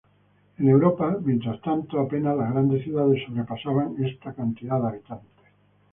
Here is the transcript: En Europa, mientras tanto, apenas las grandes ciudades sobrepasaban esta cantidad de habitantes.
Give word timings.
En 0.57 0.67
Europa, 0.67 1.15
mientras 1.23 1.61
tanto, 1.61 1.99
apenas 1.99 2.35
las 2.35 2.51
grandes 2.51 2.81
ciudades 2.83 3.21
sobrepasaban 3.23 4.03
esta 4.03 4.33
cantidad 4.33 4.81
de 4.81 4.87
habitantes. 4.87 5.45